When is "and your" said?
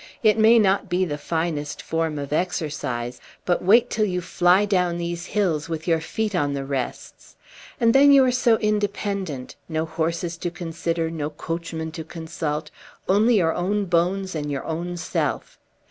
14.33-14.63